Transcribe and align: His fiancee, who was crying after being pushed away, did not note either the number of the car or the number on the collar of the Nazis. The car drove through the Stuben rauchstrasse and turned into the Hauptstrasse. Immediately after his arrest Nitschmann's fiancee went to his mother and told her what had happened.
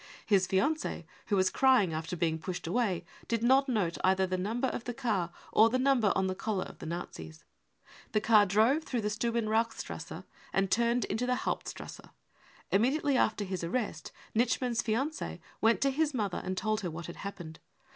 His 0.25 0.47
fiancee, 0.47 1.05
who 1.27 1.35
was 1.35 1.51
crying 1.51 1.93
after 1.93 2.15
being 2.17 2.39
pushed 2.39 2.65
away, 2.65 3.05
did 3.27 3.43
not 3.43 3.69
note 3.69 3.99
either 4.03 4.25
the 4.25 4.35
number 4.35 4.67
of 4.67 4.85
the 4.85 4.95
car 4.95 5.29
or 5.51 5.69
the 5.69 5.77
number 5.77 6.11
on 6.15 6.25
the 6.25 6.33
collar 6.33 6.63
of 6.65 6.79
the 6.79 6.87
Nazis. 6.87 7.43
The 8.11 8.19
car 8.19 8.47
drove 8.47 8.81
through 8.83 9.01
the 9.01 9.11
Stuben 9.11 9.45
rauchstrasse 9.47 10.23
and 10.53 10.71
turned 10.71 11.05
into 11.05 11.27
the 11.27 11.35
Hauptstrasse. 11.45 12.09
Immediately 12.71 13.15
after 13.15 13.43
his 13.43 13.63
arrest 13.63 14.11
Nitschmann's 14.35 14.81
fiancee 14.81 15.39
went 15.61 15.81
to 15.81 15.91
his 15.91 16.15
mother 16.15 16.41
and 16.43 16.57
told 16.57 16.81
her 16.81 16.89
what 16.89 17.05
had 17.05 17.17
happened. 17.17 17.59